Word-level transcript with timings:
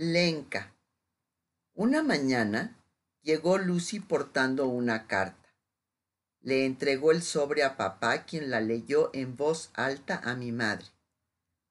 Lenca. 0.00 0.76
Una 1.74 2.04
mañana 2.04 2.80
llegó 3.22 3.58
Lucy 3.58 3.98
portando 3.98 4.68
una 4.68 5.08
carta. 5.08 5.52
Le 6.40 6.66
entregó 6.66 7.10
el 7.10 7.20
sobre 7.20 7.64
a 7.64 7.76
papá, 7.76 8.22
quien 8.22 8.48
la 8.48 8.60
leyó 8.60 9.10
en 9.12 9.36
voz 9.36 9.72
alta 9.74 10.20
a 10.22 10.36
mi 10.36 10.52
madre. 10.52 10.86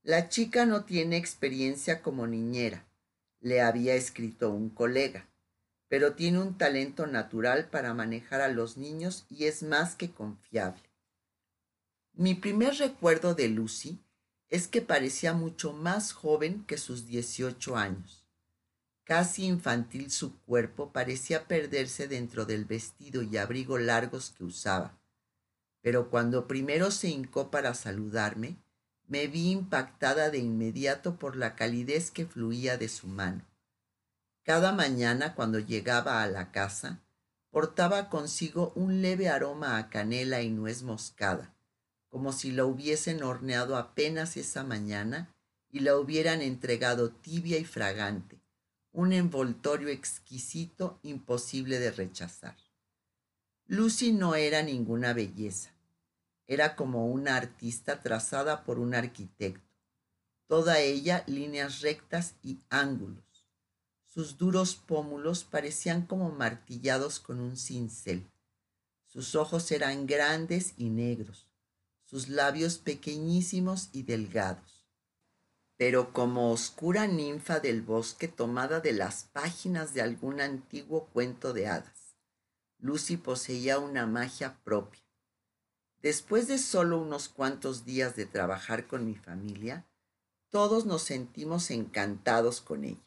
La 0.03 0.27
chica 0.27 0.65
no 0.65 0.83
tiene 0.83 1.15
experiencia 1.15 2.01
como 2.01 2.27
niñera, 2.27 2.85
le 3.39 3.61
había 3.61 3.95
escrito 3.95 4.49
un 4.49 4.71
colega, 4.71 5.29
pero 5.87 6.13
tiene 6.15 6.39
un 6.39 6.57
talento 6.57 7.07
natural 7.07 7.69
para 7.69 7.93
manejar 7.93 8.41
a 8.41 8.49
los 8.49 8.75
niños 8.75 9.25
y 9.29 9.45
es 9.45 9.63
más 9.63 9.95
que 9.95 10.11
confiable. 10.11 10.83
Mi 12.11 12.35
primer 12.35 12.75
recuerdo 12.75 13.35
de 13.35 13.47
Lucy 13.47 14.01
es 14.49 14.67
que 14.67 14.81
parecía 14.81 15.33
mucho 15.33 15.73
más 15.73 16.13
joven 16.13 16.63
que 16.65 16.77
sus 16.77 17.05
18 17.05 17.75
años. 17.75 18.25
Casi 19.03 19.45
infantil 19.45 20.11
su 20.11 20.37
cuerpo 20.41 20.91
parecía 20.91 21.47
perderse 21.47 22.07
dentro 22.07 22.45
del 22.45 22.65
vestido 22.65 23.21
y 23.21 23.37
abrigo 23.37 23.77
largos 23.77 24.31
que 24.31 24.43
usaba. 24.43 24.97
Pero 25.81 26.09
cuando 26.09 26.47
primero 26.47 26.91
se 26.91 27.09
hincó 27.09 27.49
para 27.49 27.73
saludarme, 27.73 28.57
me 29.07 29.27
vi 29.27 29.51
impactada 29.51 30.29
de 30.29 30.39
inmediato 30.39 31.17
por 31.17 31.37
la 31.37 31.55
calidez 31.55 32.11
que 32.11 32.25
fluía 32.25 32.77
de 32.77 32.89
su 32.89 33.07
mano. 33.07 33.45
Cada 34.43 34.73
mañana 34.73 35.35
cuando 35.35 35.59
llegaba 35.59 36.21
a 36.21 36.27
la 36.27 36.51
casa, 36.51 37.01
portaba 37.49 38.09
consigo 38.09 38.73
un 38.75 39.01
leve 39.01 39.29
aroma 39.29 39.77
a 39.77 39.89
canela 39.89 40.41
y 40.41 40.49
nuez 40.49 40.83
moscada, 40.83 41.53
como 42.17 42.33
si 42.33 42.51
la 42.51 42.65
hubiesen 42.65 43.21
horneado 43.21 43.77
apenas 43.77 44.37
esa 44.37 44.63
mañana 44.63 45.31
y 45.69 45.81
la 45.81 45.95
hubieran 45.99 46.41
entregado 46.41 47.11
tibia 47.11 47.59
y 47.59 47.63
fragante, 47.63 48.41
un 48.91 49.13
envoltorio 49.13 49.89
exquisito 49.89 50.97
imposible 51.03 51.77
de 51.77 51.91
rechazar. 51.91 52.57
Lucy 53.67 54.13
no 54.13 54.33
era 54.33 54.63
ninguna 54.63 55.13
belleza, 55.13 55.69
era 56.47 56.75
como 56.75 57.05
una 57.05 57.35
artista 57.35 58.01
trazada 58.01 58.63
por 58.63 58.79
un 58.79 58.95
arquitecto, 58.95 59.77
toda 60.47 60.79
ella 60.79 61.23
líneas 61.27 61.81
rectas 61.81 62.33
y 62.41 62.57
ángulos. 62.71 63.45
Sus 64.05 64.39
duros 64.39 64.75
pómulos 64.75 65.43
parecían 65.43 66.07
como 66.07 66.31
martillados 66.31 67.19
con 67.19 67.39
un 67.39 67.57
cincel. 67.57 68.25
Sus 69.05 69.35
ojos 69.35 69.71
eran 69.71 70.07
grandes 70.07 70.73
y 70.77 70.89
negros, 70.89 71.46
sus 72.07 72.27
labios 72.27 72.79
pequeñísimos 72.79 73.89
y 73.91 74.03
delgados. 74.03 74.87
Pero 75.77 76.11
como 76.11 76.51
oscura 76.51 77.05
ninfa 77.05 77.59
del 77.59 77.83
bosque 77.83 78.27
tomada 78.27 78.79
de 78.79 78.93
las 78.93 79.25
páginas 79.25 79.93
de 79.93 80.01
algún 80.01 80.41
antiguo 80.41 81.05
cuento 81.13 81.53
de 81.53 81.67
hadas, 81.67 82.15
Lucy 82.79 83.17
poseía 83.17 83.77
una 83.77 84.07
magia 84.07 84.57
propia 84.63 85.07
Después 86.01 86.47
de 86.47 86.59
solo 86.59 87.01
unos 87.01 87.27
cuantos 87.27 87.83
días 87.83 88.15
de 88.15 88.25
trabajar 88.25 88.87
con 88.87 89.05
mi 89.05 89.15
familia, 89.15 89.85
todos 90.49 90.85
nos 90.85 91.01
sentimos 91.01 91.71
encantados 91.71 92.61
con 92.61 92.85
ella. 92.85 93.05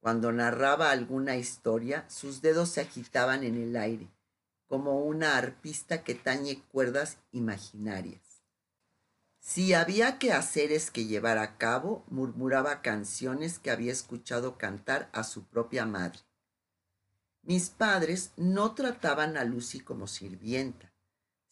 Cuando 0.00 0.32
narraba 0.32 0.90
alguna 0.90 1.36
historia, 1.36 2.08
sus 2.08 2.40
dedos 2.40 2.70
se 2.70 2.80
agitaban 2.80 3.44
en 3.44 3.56
el 3.62 3.76
aire, 3.76 4.08
como 4.70 5.00
una 5.04 5.36
arpista 5.36 6.02
que 6.02 6.14
tañe 6.14 6.62
cuerdas 6.72 7.18
imaginarias. 7.32 8.22
Si 9.40 9.74
había 9.74 10.18
que 10.18 10.32
hacer 10.32 10.72
es 10.72 10.90
que 10.90 11.04
llevar 11.04 11.36
a 11.36 11.58
cabo, 11.58 12.06
murmuraba 12.08 12.80
canciones 12.80 13.58
que 13.58 13.70
había 13.70 13.92
escuchado 13.92 14.56
cantar 14.56 15.10
a 15.12 15.24
su 15.24 15.44
propia 15.44 15.84
madre. 15.84 16.20
Mis 17.42 17.68
padres 17.68 18.32
no 18.38 18.74
trataban 18.74 19.36
a 19.36 19.44
Lucy 19.44 19.80
como 19.80 20.06
sirvienta 20.06 20.90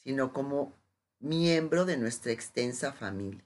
sino 0.08 0.32
como 0.32 0.72
miembro 1.18 1.84
de 1.84 1.98
nuestra 1.98 2.32
extensa 2.32 2.92
familia. 2.92 3.44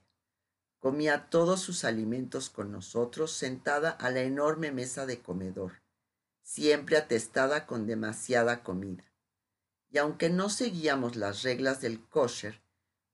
Comía 0.79 1.29
todos 1.29 1.59
sus 1.59 1.83
alimentos 1.83 2.49
con 2.49 2.71
nosotros 2.71 3.33
sentada 3.33 3.89
a 3.89 4.09
la 4.11 4.21
enorme 4.21 4.71
mesa 4.71 5.05
de 5.05 5.21
comedor, 5.21 5.81
siempre 6.41 6.95
atestada 6.95 7.65
con 7.65 7.85
demasiada 7.85 8.63
comida. 8.63 9.03
Y 9.93 9.99
aunque 9.99 10.31
no 10.31 10.49
seguíamos 10.49 11.15
las 11.15 11.43
reglas 11.43 11.79
del 11.79 12.03
kosher, 12.09 12.63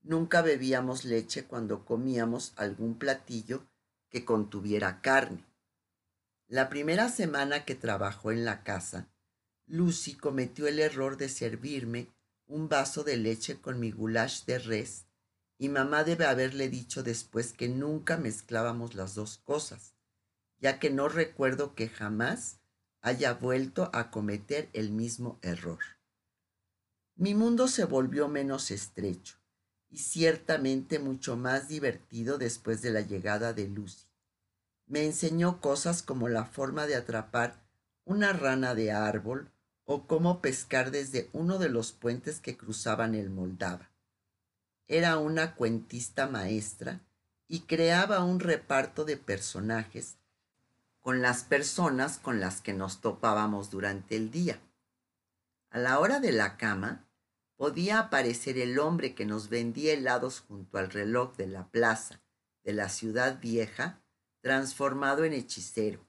nunca 0.00 0.40
bebíamos 0.40 1.04
leche 1.04 1.44
cuando 1.44 1.84
comíamos 1.84 2.54
algún 2.56 2.98
platillo 2.98 3.66
que 4.08 4.24
contuviera 4.24 5.02
carne. 5.02 5.44
La 6.48 6.70
primera 6.70 7.10
semana 7.10 7.66
que 7.66 7.74
trabajó 7.74 8.32
en 8.32 8.46
la 8.46 8.64
casa, 8.64 9.10
Lucy 9.66 10.14
cometió 10.14 10.66
el 10.68 10.78
error 10.78 11.18
de 11.18 11.28
servirme 11.28 12.08
un 12.46 12.70
vaso 12.70 13.04
de 13.04 13.18
leche 13.18 13.60
con 13.60 13.78
mi 13.78 13.90
goulash 13.90 14.46
de 14.46 14.58
res, 14.58 15.04
y 15.58 15.68
mamá 15.68 16.02
debe 16.02 16.24
haberle 16.24 16.70
dicho 16.70 17.02
después 17.02 17.52
que 17.52 17.68
nunca 17.68 18.16
mezclábamos 18.16 18.94
las 18.94 19.14
dos 19.14 19.36
cosas, 19.44 19.92
ya 20.58 20.78
que 20.78 20.88
no 20.88 21.10
recuerdo 21.10 21.74
que 21.74 21.90
jamás 21.90 22.58
haya 23.02 23.34
vuelto 23.34 23.90
a 23.92 24.10
cometer 24.10 24.70
el 24.72 24.90
mismo 24.90 25.38
error. 25.42 25.99
Mi 27.20 27.34
mundo 27.34 27.68
se 27.68 27.84
volvió 27.84 28.28
menos 28.28 28.70
estrecho 28.70 29.36
y 29.90 29.98
ciertamente 29.98 30.98
mucho 30.98 31.36
más 31.36 31.68
divertido 31.68 32.38
después 32.38 32.80
de 32.80 32.92
la 32.92 33.02
llegada 33.02 33.52
de 33.52 33.68
Lucy. 33.68 34.06
Me 34.86 35.04
enseñó 35.04 35.60
cosas 35.60 36.02
como 36.02 36.30
la 36.30 36.46
forma 36.46 36.86
de 36.86 36.94
atrapar 36.94 37.60
una 38.06 38.32
rana 38.32 38.74
de 38.74 38.92
árbol 38.92 39.52
o 39.84 40.06
cómo 40.06 40.40
pescar 40.40 40.92
desde 40.92 41.28
uno 41.34 41.58
de 41.58 41.68
los 41.68 41.92
puentes 41.92 42.40
que 42.40 42.56
cruzaban 42.56 43.14
el 43.14 43.28
Moldava. 43.28 43.90
Era 44.88 45.18
una 45.18 45.56
cuentista 45.56 46.26
maestra 46.26 47.02
y 47.48 47.60
creaba 47.66 48.24
un 48.24 48.40
reparto 48.40 49.04
de 49.04 49.18
personajes 49.18 50.16
con 51.02 51.20
las 51.20 51.44
personas 51.44 52.16
con 52.16 52.40
las 52.40 52.62
que 52.62 52.72
nos 52.72 53.02
topábamos 53.02 53.70
durante 53.70 54.16
el 54.16 54.30
día. 54.30 54.58
A 55.68 55.78
la 55.78 55.98
hora 55.98 56.18
de 56.18 56.32
la 56.32 56.56
cama, 56.56 57.04
podía 57.60 57.98
aparecer 57.98 58.56
el 58.56 58.78
hombre 58.78 59.14
que 59.14 59.26
nos 59.26 59.50
vendía 59.50 59.92
helados 59.92 60.40
junto 60.40 60.78
al 60.78 60.90
reloj 60.90 61.36
de 61.36 61.46
la 61.46 61.68
plaza 61.68 62.22
de 62.64 62.72
la 62.72 62.88
ciudad 62.88 63.38
vieja, 63.38 64.02
transformado 64.40 65.24
en 65.24 65.34
hechicero, 65.34 66.08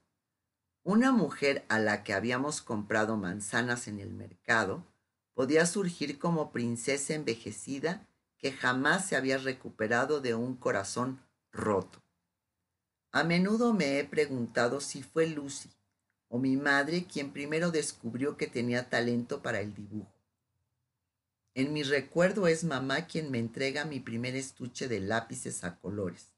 una 0.82 1.12
mujer 1.12 1.66
a 1.68 1.78
la 1.78 2.06
que 2.06 2.14
habíamos 2.14 2.62
comprado 2.62 3.18
manzanas 3.18 3.90
en 3.90 4.00
el 4.00 4.14
mercado 4.14 4.88
podía 5.34 5.66
surgir 5.66 6.20
como 6.20 6.54
princesa 6.54 7.16
envejecida 7.16 8.08
que 8.38 8.54
jamás 8.54 9.10
se 9.10 9.18
había 9.18 9.38
recuperado 9.38 10.22
de 10.22 10.34
un 10.34 10.56
corazón 10.56 11.20
roto. 11.52 12.02
A 13.12 13.26
menudo 13.26 13.74
me 13.74 14.00
he 14.00 14.06
preguntado 14.06 14.80
si 14.80 15.04
fue 15.04 15.28
Lucy 15.28 15.70
o 16.30 16.40
mi 16.40 16.56
madre 16.56 17.08
quien 17.08 17.34
primero 17.34 17.72
descubrió 17.72 18.38
que 18.38 18.48
tenía 18.48 18.90
talento 18.90 19.42
para 19.42 19.60
el 19.60 19.74
dibujo. 19.74 20.21
En 21.54 21.74
mi 21.74 21.84
recuerdo 21.84 22.48
es 22.48 22.64
mamá 22.64 23.08
quien 23.08 23.30
me 23.30 23.40
entrega 23.40 23.84
mi 23.84 24.00
primer 24.00 24.36
estuche 24.36 24.88
de 24.88 25.02
lápices 25.02 25.64
a 25.64 25.80
colores 25.80 26.32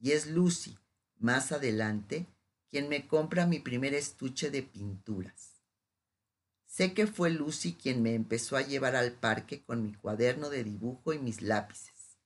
y 0.00 0.12
es 0.12 0.26
Lucy, 0.26 0.78
más 1.18 1.52
adelante, 1.52 2.26
quien 2.70 2.88
me 2.88 3.06
compra 3.06 3.46
mi 3.46 3.58
primer 3.58 3.94
estuche 3.94 4.50
de 4.50 4.62
pinturas. 4.62 5.62
Sé 6.66 6.94
que 6.94 7.06
fue 7.06 7.30
Lucy 7.30 7.74
quien 7.74 8.02
me 8.02 8.14
empezó 8.14 8.56
a 8.56 8.62
llevar 8.62 8.94
al 8.94 9.12
parque 9.12 9.64
con 9.64 9.82
mi 9.82 9.94
cuaderno 9.94 10.48
de 10.50 10.64
dibujo 10.64 11.12
y 11.12 11.18
mis 11.18 11.42
lápices. 11.42 12.18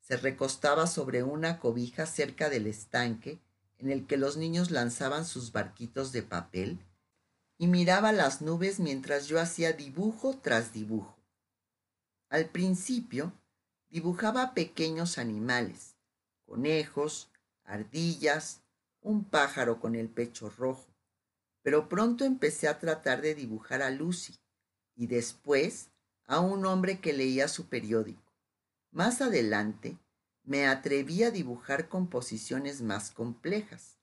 Se 0.00 0.16
recostaba 0.16 0.86
sobre 0.86 1.22
una 1.22 1.58
cobija 1.58 2.06
cerca 2.06 2.48
del 2.48 2.66
estanque 2.66 3.40
en 3.78 3.90
el 3.90 4.06
que 4.06 4.16
los 4.16 4.36
niños 4.36 4.70
lanzaban 4.70 5.24
sus 5.24 5.52
barquitos 5.52 6.12
de 6.12 6.22
papel 6.22 6.78
y 7.58 7.66
miraba 7.66 8.12
las 8.12 8.40
nubes 8.40 8.78
mientras 8.78 9.26
yo 9.26 9.40
hacía 9.40 9.72
dibujo 9.72 10.38
tras 10.42 10.72
dibujo. 10.72 11.21
Al 12.32 12.46
principio 12.46 13.30
dibujaba 13.90 14.54
pequeños 14.54 15.18
animales, 15.18 15.96
conejos, 16.46 17.30
ardillas, 17.62 18.62
un 19.02 19.24
pájaro 19.24 19.80
con 19.80 19.94
el 19.94 20.08
pecho 20.08 20.48
rojo, 20.48 20.86
pero 21.60 21.90
pronto 21.90 22.24
empecé 22.24 22.68
a 22.68 22.78
tratar 22.78 23.20
de 23.20 23.34
dibujar 23.34 23.82
a 23.82 23.90
Lucy 23.90 24.34
y 24.96 25.08
después 25.08 25.90
a 26.24 26.40
un 26.40 26.64
hombre 26.64 27.00
que 27.00 27.12
leía 27.12 27.48
su 27.48 27.66
periódico. 27.66 28.32
Más 28.92 29.20
adelante 29.20 29.98
me 30.42 30.66
atreví 30.66 31.24
a 31.24 31.30
dibujar 31.30 31.90
composiciones 31.90 32.80
más 32.80 33.10
complejas, 33.10 33.98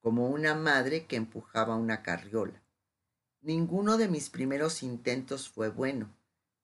como 0.00 0.30
una 0.30 0.54
madre 0.54 1.04
que 1.04 1.16
empujaba 1.16 1.76
una 1.76 2.02
carriola. 2.02 2.62
Ninguno 3.42 3.98
de 3.98 4.08
mis 4.08 4.30
primeros 4.30 4.82
intentos 4.82 5.50
fue 5.50 5.68
bueno, 5.68 6.08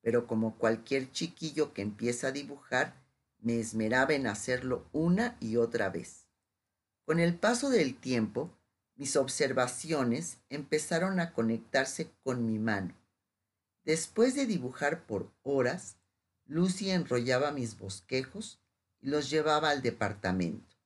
pero 0.03 0.27
como 0.27 0.57
cualquier 0.57 1.11
chiquillo 1.11 1.73
que 1.73 1.83
empieza 1.83 2.29
a 2.29 2.33
dibujar, 2.33 2.95
me 3.39 3.59
esmeraba 3.59 4.15
en 4.15 4.27
hacerlo 4.27 4.87
una 4.93 5.37
y 5.41 5.57
otra 5.57 5.89
vez. 5.89 6.27
Con 7.05 7.19
el 7.21 7.35
paso 7.35 7.71
del 7.71 7.97
tiempo, 7.97 8.51
mis 8.97 9.17
observaciones 9.17 10.39
empezaron 10.51 11.21
a 11.21 11.33
conectarse 11.33 12.11
con 12.23 12.47
mi 12.47 12.59
mano. 12.59 12.95
Después 13.85 14.35
de 14.35 14.47
dibujar 14.47 15.07
por 15.07 15.33
horas, 15.43 15.97
Lucy 16.47 16.91
enrollaba 16.91 17.51
mis 17.51 17.79
bosquejos 17.79 18.61
y 19.01 19.09
los 19.09 19.31
llevaba 19.31 19.71
al 19.71 19.83
departamento. 19.83 20.77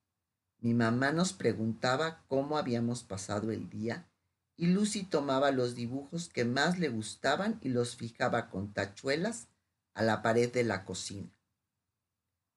Mi 0.61 0.75
mamá 0.75 1.13
nos 1.13 1.33
preguntaba 1.33 2.25
cómo 2.29 2.57
habíamos 2.57 3.03
pasado 3.03 3.51
el 3.51 3.69
día 3.69 4.07
y 4.57 4.67
Lucy 4.67 5.05
tomaba 5.05 5.51
los 5.51 5.75
dibujos 5.75 6.29
que 6.29 6.45
más 6.45 6.79
le 6.79 6.89
gustaban 6.89 7.59
y 7.63 7.69
los 7.71 7.97
fijaba 7.97 8.51
con 8.51 8.73
tachuelas 8.73 9.49
a 9.95 10.03
la 10.03 10.23
pared 10.23 10.53
de 10.53 10.65
la 10.65 10.85
cocina. 10.85 11.31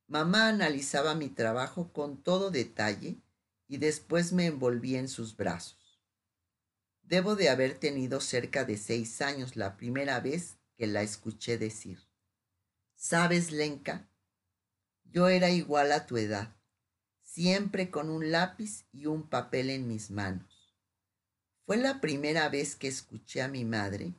Mamá 0.08 0.48
analizaba 0.48 1.16
mi 1.16 1.30
trabajo 1.30 1.92
con 1.92 2.22
todo 2.22 2.52
detalle 2.52 3.18
y 3.68 3.78
después 3.78 4.32
me 4.32 4.46
envolvía 4.46 5.00
en 5.00 5.10
sus 5.10 5.36
brazos. 5.36 6.02
Debo 7.02 7.36
de 7.36 7.50
haber 7.50 7.80
tenido 7.80 8.22
cerca 8.22 8.64
de 8.64 8.78
seis 8.78 9.22
años 9.22 9.56
la 9.56 9.76
primera 9.78 10.20
vez 10.20 10.58
que 10.76 10.88
la 10.88 11.02
escuché 11.02 11.58
decir, 11.58 12.00
¿sabes, 12.96 13.52
Lenka? 13.52 14.08
Yo 15.04 15.28
era 15.30 15.50
igual 15.50 15.92
a 15.92 16.06
tu 16.06 16.18
edad, 16.18 16.56
siempre 17.22 17.90
con 17.90 18.10
un 18.10 18.32
lápiz 18.32 18.86
y 18.92 19.06
un 19.08 19.28
papel 19.28 19.70
en 19.70 19.88
mis 19.88 20.12
manos. 20.12 20.57
Fue 21.68 21.76
la 21.76 22.00
primera 22.00 22.48
vez 22.48 22.78
que 22.78 22.88
escuché 22.88 23.42
a 23.42 23.50
mi 23.50 23.66
madre 23.66 24.14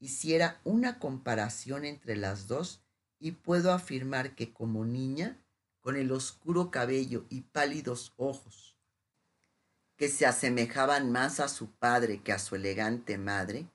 hiciera 0.00 0.60
una 0.64 0.98
comparación 0.98 1.86
entre 1.86 2.14
las 2.14 2.46
dos 2.46 2.82
y 3.18 3.32
puedo 3.32 3.72
afirmar 3.72 4.34
que 4.34 4.52
como 4.52 4.84
niña, 4.84 5.42
con 5.80 5.96
el 5.96 6.12
oscuro 6.12 6.70
cabello 6.70 7.24
y 7.30 7.40
pálidos 7.40 8.12
ojos, 8.18 8.76
que 9.96 10.10
se 10.10 10.26
asemejaban 10.26 11.10
más 11.10 11.40
a 11.40 11.48
su 11.48 11.70
padre 11.70 12.22
que 12.22 12.34
a 12.34 12.38
su 12.38 12.54
elegante 12.54 13.16
madre, 13.16 13.66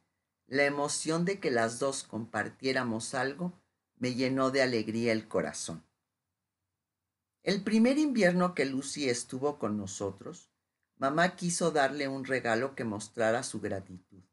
la 0.45 0.65
emoción 0.65 1.25
de 1.25 1.39
que 1.39 1.49
las 1.49 1.79
dos 1.79 2.03
compartiéramos 2.03 3.15
algo 3.15 3.53
me 3.95 4.13
llenó 4.13 4.51
de 4.51 4.61
alegría 4.61 5.11
el 5.11 5.27
corazón. 5.27 5.83
El 7.41 7.63
primer 7.63 7.97
invierno 7.97 8.53
que 8.53 8.65
Lucy 8.65 9.09
estuvo 9.09 9.57
con 9.57 9.77
nosotros, 9.77 10.51
mamá 10.97 11.35
quiso 11.35 11.71
darle 11.71 12.07
un 12.07 12.25
regalo 12.25 12.75
que 12.75 12.83
mostrara 12.83 13.43
su 13.43 13.59
gratitud. 13.59 14.23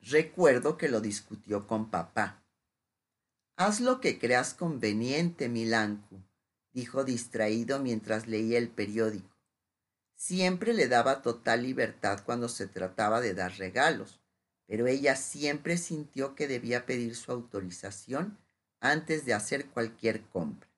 Recuerdo 0.00 0.76
que 0.76 0.88
lo 0.88 1.00
discutió 1.00 1.66
con 1.66 1.90
papá. 1.90 2.42
Haz 3.56 3.80
lo 3.80 4.00
que 4.00 4.18
creas 4.18 4.54
conveniente, 4.54 5.48
Milancu, 5.48 6.22
dijo 6.72 7.04
distraído 7.04 7.80
mientras 7.80 8.26
leía 8.28 8.58
el 8.58 8.68
periódico. 8.68 9.36
Siempre 10.14 10.72
le 10.72 10.88
daba 10.88 11.22
total 11.22 11.62
libertad 11.62 12.22
cuando 12.24 12.48
se 12.48 12.66
trataba 12.66 13.20
de 13.20 13.34
dar 13.34 13.56
regalos, 13.58 14.20
pero 14.66 14.86
ella 14.86 15.16
siempre 15.16 15.76
sintió 15.78 16.34
que 16.34 16.46
debía 16.46 16.86
pedir 16.86 17.16
su 17.16 17.32
autorización 17.32 18.38
antes 18.80 19.24
de 19.24 19.34
hacer 19.34 19.66
cualquier 19.66 20.22
compra. 20.26 20.68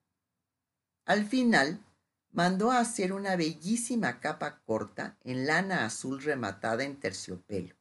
Al 1.04 1.26
final, 1.26 1.84
mandó 2.32 2.70
a 2.70 2.80
hacer 2.80 3.12
una 3.12 3.36
bellísima 3.36 4.20
capa 4.20 4.60
corta 4.64 5.16
en 5.24 5.46
lana 5.46 5.84
azul 5.84 6.22
rematada 6.22 6.84
en 6.84 6.96
terciopelo. 6.98 7.74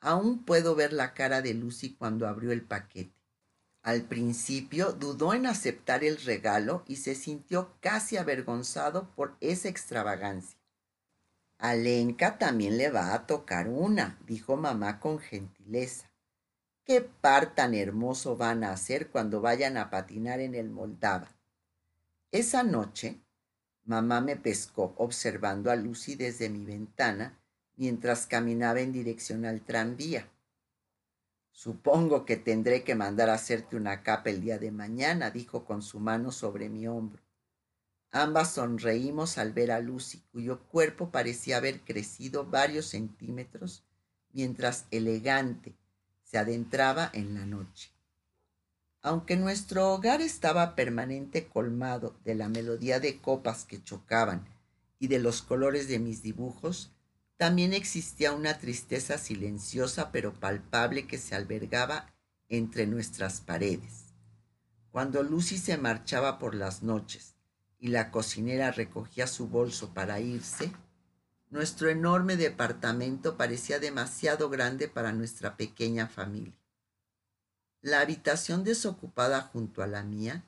Aún 0.00 0.44
puedo 0.44 0.74
ver 0.74 0.92
la 0.92 1.14
cara 1.14 1.42
de 1.42 1.54
Lucy 1.54 1.94
cuando 1.94 2.26
abrió 2.26 2.52
el 2.52 2.62
paquete. 2.62 3.20
Al 3.82 4.02
principio 4.02 4.92
dudó 4.92 5.32
en 5.32 5.46
aceptar 5.46 6.04
el 6.04 6.18
regalo 6.18 6.84
y 6.86 6.96
se 6.96 7.14
sintió 7.14 7.74
casi 7.80 8.18
avergonzado 8.18 9.10
por 9.14 9.36
esa 9.40 9.68
extravagancia. 9.68 10.58
A 11.58 11.74
Lenka 11.74 12.38
también 12.38 12.78
le 12.78 12.90
va 12.90 13.14
a 13.14 13.26
tocar 13.26 13.68
una, 13.68 14.18
dijo 14.26 14.56
mamá 14.56 15.00
con 15.00 15.18
gentileza. 15.18 16.10
¿Qué 16.84 17.02
par 17.02 17.54
tan 17.54 17.74
hermoso 17.74 18.36
van 18.36 18.64
a 18.64 18.72
hacer 18.72 19.10
cuando 19.10 19.40
vayan 19.40 19.76
a 19.76 19.90
patinar 19.90 20.40
en 20.40 20.54
el 20.54 20.70
Moldava? 20.70 21.28
Esa 22.32 22.62
noche, 22.62 23.20
mamá 23.90 24.20
me 24.20 24.36
pescó 24.36 24.94
observando 24.98 25.68
a 25.68 25.74
Lucy 25.74 26.14
desde 26.14 26.48
mi 26.48 26.64
ventana 26.64 27.36
mientras 27.76 28.28
caminaba 28.28 28.80
en 28.80 28.92
dirección 28.92 29.44
al 29.44 29.62
tranvía. 29.62 30.28
Supongo 31.50 32.24
que 32.24 32.36
tendré 32.36 32.84
que 32.84 32.94
mandar 32.94 33.28
a 33.30 33.34
hacerte 33.34 33.74
una 33.74 34.04
capa 34.04 34.30
el 34.30 34.42
día 34.42 34.58
de 34.58 34.70
mañana, 34.70 35.32
dijo 35.32 35.64
con 35.64 35.82
su 35.82 35.98
mano 35.98 36.30
sobre 36.30 36.68
mi 36.68 36.86
hombro. 36.86 37.20
Ambas 38.12 38.54
sonreímos 38.54 39.38
al 39.38 39.52
ver 39.52 39.72
a 39.72 39.80
Lucy, 39.80 40.22
cuyo 40.30 40.60
cuerpo 40.68 41.10
parecía 41.10 41.56
haber 41.56 41.80
crecido 41.80 42.46
varios 42.46 42.86
centímetros 42.86 43.82
mientras 44.32 44.86
elegante 44.92 45.74
se 46.22 46.38
adentraba 46.38 47.10
en 47.12 47.34
la 47.34 47.44
noche. 47.44 47.90
Aunque 49.02 49.36
nuestro 49.36 49.92
hogar 49.92 50.20
estaba 50.20 50.74
permanente 50.74 51.46
colmado 51.46 52.14
de 52.24 52.34
la 52.34 52.48
melodía 52.48 53.00
de 53.00 53.18
copas 53.18 53.64
que 53.64 53.82
chocaban 53.82 54.46
y 54.98 55.08
de 55.08 55.18
los 55.18 55.40
colores 55.40 55.88
de 55.88 55.98
mis 55.98 56.22
dibujos, 56.22 56.92
también 57.38 57.72
existía 57.72 58.32
una 58.32 58.58
tristeza 58.58 59.16
silenciosa 59.16 60.12
pero 60.12 60.34
palpable 60.34 61.06
que 61.06 61.16
se 61.16 61.34
albergaba 61.34 62.12
entre 62.50 62.86
nuestras 62.86 63.40
paredes. 63.40 64.12
Cuando 64.90 65.22
Lucy 65.22 65.56
se 65.56 65.78
marchaba 65.78 66.38
por 66.38 66.54
las 66.54 66.82
noches, 66.82 67.36
y 67.78 67.88
la 67.88 68.10
cocinera 68.10 68.70
recogía 68.70 69.26
su 69.26 69.48
bolso 69.48 69.94
para 69.94 70.20
irse, 70.20 70.70
nuestro 71.48 71.88
enorme 71.88 72.36
departamento 72.36 73.38
parecía 73.38 73.78
demasiado 73.78 74.50
grande 74.50 74.88
para 74.88 75.12
nuestra 75.12 75.56
pequeña 75.56 76.06
familia. 76.06 76.59
La 77.82 78.00
habitación 78.00 78.62
desocupada 78.62 79.40
junto 79.40 79.82
a 79.82 79.86
la 79.86 80.02
mía 80.02 80.44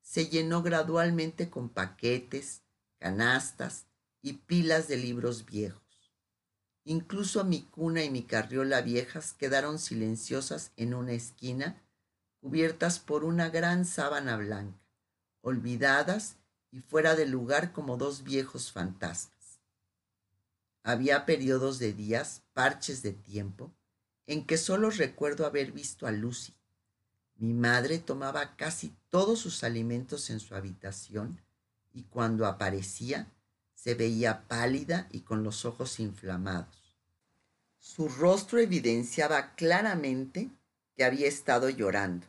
se 0.00 0.26
llenó 0.26 0.62
gradualmente 0.62 1.48
con 1.48 1.68
paquetes, 1.68 2.62
canastas 2.98 3.86
y 4.20 4.34
pilas 4.34 4.88
de 4.88 4.96
libros 4.96 5.46
viejos. 5.46 5.82
Incluso 6.84 7.44
mi 7.44 7.62
cuna 7.62 8.02
y 8.02 8.10
mi 8.10 8.24
carriola 8.24 8.80
viejas 8.80 9.32
quedaron 9.32 9.78
silenciosas 9.78 10.72
en 10.76 10.94
una 10.94 11.12
esquina, 11.12 11.80
cubiertas 12.40 12.98
por 12.98 13.24
una 13.24 13.48
gran 13.50 13.84
sábana 13.84 14.36
blanca, 14.36 14.80
olvidadas 15.40 16.38
y 16.72 16.80
fuera 16.80 17.14
de 17.14 17.26
lugar 17.26 17.72
como 17.72 17.96
dos 17.96 18.24
viejos 18.24 18.72
fantasmas. 18.72 19.60
Había 20.82 21.26
periodos 21.26 21.78
de 21.78 21.92
días, 21.92 22.42
parches 22.52 23.02
de 23.02 23.12
tiempo, 23.12 23.72
en 24.26 24.44
que 24.44 24.58
solo 24.58 24.90
recuerdo 24.90 25.46
haber 25.46 25.70
visto 25.70 26.08
a 26.08 26.10
Lucy. 26.10 26.52
Mi 27.42 27.54
madre 27.54 27.98
tomaba 27.98 28.54
casi 28.54 28.94
todos 29.10 29.40
sus 29.40 29.64
alimentos 29.64 30.30
en 30.30 30.38
su 30.38 30.54
habitación 30.54 31.40
y 31.92 32.04
cuando 32.04 32.46
aparecía 32.46 33.26
se 33.74 33.96
veía 33.96 34.46
pálida 34.46 35.08
y 35.10 35.22
con 35.22 35.42
los 35.42 35.64
ojos 35.64 35.98
inflamados. 35.98 36.96
Su 37.80 38.08
rostro 38.08 38.60
evidenciaba 38.60 39.56
claramente 39.56 40.50
que 40.94 41.02
había 41.02 41.26
estado 41.26 41.68
llorando. 41.68 42.28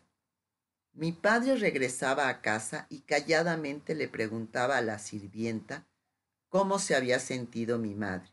Mi 0.93 1.12
padre 1.12 1.58
regresaba 1.58 2.27
a 2.27 2.41
casa 2.41 2.88
y 2.89 3.01
calladamente 3.01 3.93
le 3.93 4.08
preguntaba 4.08 4.77
a 4.77 4.82
la 4.82 4.98
sirvienta 4.98 5.86
cómo 6.50 6.79
se 6.79 6.96
había 6.96 7.20
sentido 7.20 7.77
mi 7.77 7.93
madre. 7.93 8.32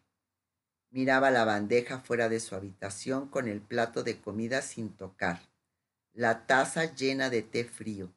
Miraba 0.89 1.31
la 1.31 1.45
bandeja 1.45 2.01
fuera 2.01 2.31
de 2.31 2.41
su 2.41 2.55
habitación 2.55 3.29
con 3.29 3.49
el 3.49 3.61
plato 3.61 4.03
de 4.03 4.19
comida 4.19 4.63
sin 4.63 4.89
tocar, 4.89 5.50
la 6.13 6.47
taza 6.47 6.95
llena 6.95 7.31
de 7.31 7.43
té 7.43 7.65
frío, 7.65 8.13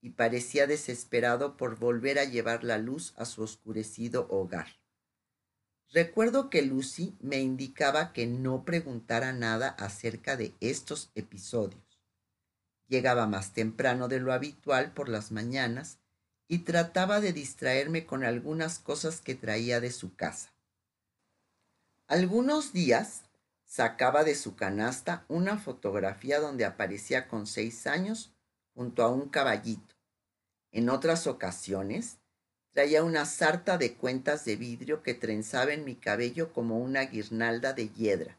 y 0.00 0.10
parecía 0.10 0.66
desesperado 0.66 1.56
por 1.56 1.78
volver 1.78 2.18
a 2.18 2.24
llevar 2.24 2.64
la 2.64 2.78
luz 2.78 3.14
a 3.16 3.24
su 3.24 3.42
oscurecido 3.42 4.26
hogar. 4.30 4.68
Recuerdo 5.90 6.50
que 6.50 6.62
Lucy 6.62 7.16
me 7.20 7.40
indicaba 7.40 8.12
que 8.12 8.26
no 8.26 8.64
preguntara 8.64 9.32
nada 9.32 9.68
acerca 9.68 10.36
de 10.36 10.54
estos 10.60 11.10
episodios 11.14 11.86
Llegaba 12.88 13.26
más 13.26 13.52
temprano 13.52 14.06
de 14.08 14.20
lo 14.20 14.32
habitual 14.32 14.92
por 14.92 15.08
las 15.08 15.32
mañanas 15.32 15.98
y 16.48 16.58
trataba 16.58 17.20
de 17.20 17.32
distraerme 17.32 18.06
con 18.06 18.22
algunas 18.22 18.78
cosas 18.78 19.20
que 19.20 19.34
traía 19.34 19.80
de 19.80 19.90
su 19.90 20.14
casa. 20.14 20.52
Algunos 22.06 22.72
días 22.72 23.22
sacaba 23.76 24.24
de 24.24 24.34
su 24.34 24.56
canasta 24.56 25.26
una 25.28 25.58
fotografía 25.58 26.40
donde 26.40 26.64
aparecía 26.64 27.28
con 27.28 27.46
seis 27.46 27.86
años 27.86 28.32
junto 28.72 29.02
a 29.02 29.10
un 29.10 29.28
caballito. 29.28 29.94
En 30.72 30.88
otras 30.88 31.26
ocasiones 31.26 32.16
traía 32.70 33.04
una 33.04 33.26
sarta 33.26 33.76
de 33.76 33.92
cuentas 33.92 34.46
de 34.46 34.56
vidrio 34.56 35.02
que 35.02 35.12
trenzaba 35.12 35.74
en 35.74 35.84
mi 35.84 35.94
cabello 35.94 36.54
como 36.54 36.78
una 36.78 37.02
guirnalda 37.02 37.74
de 37.74 37.90
hiedra. 37.90 38.38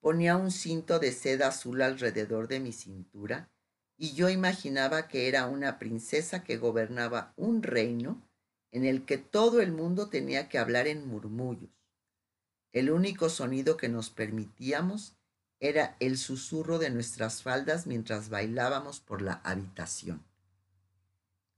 Ponía 0.00 0.38
un 0.38 0.50
cinto 0.50 0.98
de 0.98 1.12
seda 1.12 1.48
azul 1.48 1.82
alrededor 1.82 2.48
de 2.48 2.60
mi 2.60 2.72
cintura 2.72 3.50
y 3.98 4.14
yo 4.14 4.30
imaginaba 4.30 5.08
que 5.08 5.28
era 5.28 5.46
una 5.46 5.78
princesa 5.78 6.42
que 6.42 6.56
gobernaba 6.56 7.34
un 7.36 7.62
reino 7.62 8.26
en 8.72 8.86
el 8.86 9.04
que 9.04 9.18
todo 9.18 9.60
el 9.60 9.72
mundo 9.72 10.08
tenía 10.08 10.48
que 10.48 10.56
hablar 10.56 10.86
en 10.86 11.06
murmullos. 11.06 11.77
El 12.72 12.90
único 12.90 13.28
sonido 13.28 13.76
que 13.76 13.88
nos 13.88 14.10
permitíamos 14.10 15.14
era 15.60 15.96
el 16.00 16.18
susurro 16.18 16.78
de 16.78 16.90
nuestras 16.90 17.42
faldas 17.42 17.86
mientras 17.86 18.28
bailábamos 18.28 19.00
por 19.00 19.22
la 19.22 19.40
habitación. 19.44 20.24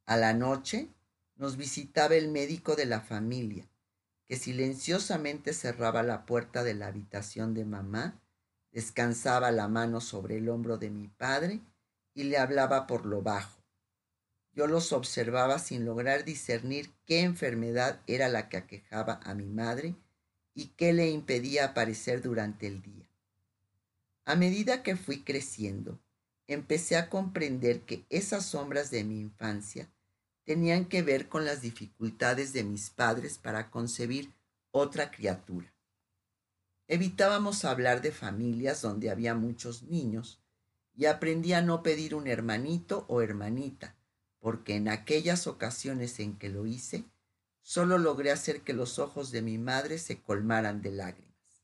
A 0.06 0.16
la 0.16 0.32
noche 0.32 0.88
nos 1.36 1.56
visitaba 1.56 2.14
el 2.14 2.28
médico 2.28 2.76
de 2.76 2.86
la 2.86 3.00
familia, 3.00 3.68
que 4.26 4.36
silenciosamente 4.36 5.52
cerraba 5.52 6.02
la 6.02 6.24
puerta 6.24 6.62
de 6.62 6.74
la 6.74 6.86
habitación 6.86 7.54
de 7.54 7.64
mamá, 7.64 8.20
descansaba 8.72 9.50
la 9.50 9.68
mano 9.68 10.00
sobre 10.00 10.38
el 10.38 10.48
hombro 10.48 10.78
de 10.78 10.90
mi 10.90 11.08
padre 11.08 11.60
y 12.14 12.24
le 12.24 12.38
hablaba 12.38 12.86
por 12.86 13.06
lo 13.06 13.22
bajo. 13.22 13.60
Yo 14.52 14.66
los 14.66 14.92
observaba 14.92 15.58
sin 15.58 15.84
lograr 15.84 16.24
discernir 16.24 16.90
qué 17.06 17.20
enfermedad 17.20 18.00
era 18.06 18.28
la 18.28 18.48
que 18.48 18.56
aquejaba 18.56 19.20
a 19.22 19.34
mi 19.34 19.46
madre 19.46 19.94
y 20.60 20.66
qué 20.76 20.92
le 20.92 21.08
impedía 21.08 21.64
aparecer 21.64 22.20
durante 22.20 22.66
el 22.66 22.82
día. 22.82 23.08
A 24.26 24.34
medida 24.34 24.82
que 24.82 24.94
fui 24.94 25.24
creciendo, 25.24 25.98
empecé 26.48 26.98
a 26.98 27.08
comprender 27.08 27.80
que 27.86 28.04
esas 28.10 28.44
sombras 28.44 28.90
de 28.90 29.02
mi 29.02 29.20
infancia 29.20 29.90
tenían 30.44 30.84
que 30.84 31.00
ver 31.00 31.30
con 31.30 31.46
las 31.46 31.62
dificultades 31.62 32.52
de 32.52 32.62
mis 32.62 32.90
padres 32.90 33.38
para 33.38 33.70
concebir 33.70 34.34
otra 34.70 35.10
criatura. 35.10 35.72
Evitábamos 36.88 37.64
hablar 37.64 38.02
de 38.02 38.12
familias 38.12 38.82
donde 38.82 39.08
había 39.08 39.34
muchos 39.34 39.84
niños 39.84 40.42
y 40.94 41.06
aprendí 41.06 41.54
a 41.54 41.62
no 41.62 41.82
pedir 41.82 42.14
un 42.14 42.26
hermanito 42.26 43.06
o 43.08 43.22
hermanita, 43.22 43.96
porque 44.40 44.74
en 44.74 44.88
aquellas 44.88 45.46
ocasiones 45.46 46.20
en 46.20 46.36
que 46.36 46.50
lo 46.50 46.66
hice, 46.66 47.06
solo 47.70 47.98
logré 47.98 48.32
hacer 48.32 48.62
que 48.62 48.72
los 48.72 48.98
ojos 48.98 49.30
de 49.30 49.42
mi 49.42 49.56
madre 49.56 49.98
se 49.98 50.20
colmaran 50.20 50.82
de 50.82 50.90
lágrimas. 50.90 51.62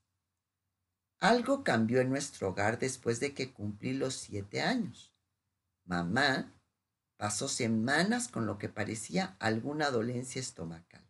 Algo 1.19 1.65
cambió 1.65 1.99
en 1.99 2.09
nuestro 2.09 2.47
hogar 2.47 2.79
después 2.79 3.19
de 3.19 3.33
que 3.33 3.51
cumplí 3.51 3.91
los 3.91 4.13
siete 4.13 4.61
años. 4.61 5.13
Mamá 5.83 6.57
pasó 7.17 7.49
semanas 7.49 8.29
con 8.29 8.45
lo 8.45 8.57
que 8.57 8.69
parecía 8.69 9.35
alguna 9.39 9.91
dolencia 9.91 10.39
estomacal 10.39 11.05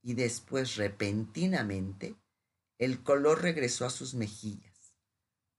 y 0.00 0.14
después 0.14 0.76
repentinamente 0.76 2.16
el 2.78 3.02
color 3.02 3.42
regresó 3.42 3.84
a 3.84 3.90
sus 3.90 4.14
mejillas. 4.14 4.94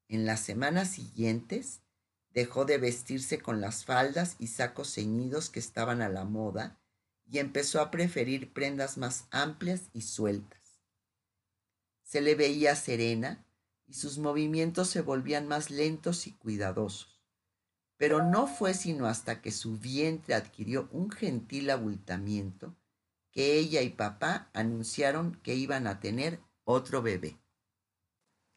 En 0.07 0.25
las 0.25 0.39
semanas 0.39 0.89
siguientes 0.89 1.83
dejó 2.31 2.65
de 2.65 2.79
vestirse 2.79 3.39
con 3.39 3.61
las 3.61 3.85
faldas 3.85 4.35
y 4.39 4.47
sacos 4.47 4.95
ceñidos 4.95 5.51
que 5.51 5.59
estaban 5.59 6.01
a 6.01 6.09
la 6.09 6.25
moda 6.25 6.82
y 7.33 7.39
empezó 7.39 7.81
a 7.81 7.89
preferir 7.89 8.53
prendas 8.53 8.99
más 8.99 9.25
amplias 9.31 9.89
y 9.91 10.01
sueltas. 10.01 10.83
Se 12.03 12.21
le 12.21 12.35
veía 12.35 12.75
serena 12.75 13.43
y 13.87 13.95
sus 13.95 14.19
movimientos 14.19 14.91
se 14.91 15.01
volvían 15.01 15.47
más 15.47 15.71
lentos 15.71 16.27
y 16.27 16.33
cuidadosos. 16.33 17.23
Pero 17.97 18.23
no 18.23 18.45
fue 18.45 18.75
sino 18.75 19.07
hasta 19.07 19.41
que 19.41 19.51
su 19.51 19.79
vientre 19.79 20.35
adquirió 20.35 20.87
un 20.91 21.09
gentil 21.09 21.71
abultamiento 21.71 22.75
que 23.31 23.57
ella 23.57 23.81
y 23.81 23.89
papá 23.89 24.51
anunciaron 24.53 25.33
que 25.41 25.55
iban 25.55 25.87
a 25.87 25.99
tener 25.99 26.39
otro 26.65 27.01
bebé. 27.01 27.39